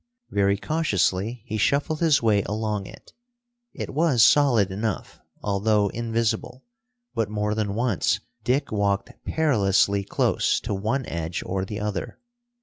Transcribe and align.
Very 0.31 0.57
cautiously 0.57 1.43
he 1.45 1.57
shuffled 1.59 1.99
his 1.99 2.23
way 2.23 2.41
along 2.47 2.87
it. 2.87 3.13
It 3.71 3.91
was 3.93 4.23
solid 4.23 4.71
enough, 4.71 5.19
although 5.43 5.89
invisible, 5.89 6.63
but 7.13 7.29
more 7.29 7.53
than 7.53 7.75
once 7.75 8.19
Dick 8.43 8.71
walked 8.71 9.11
perilously 9.25 10.03
close 10.03 10.59
to 10.61 10.73
one 10.73 11.05
edge 11.05 11.43
or 11.45 11.65
the 11.65 11.79
other. 11.79 12.17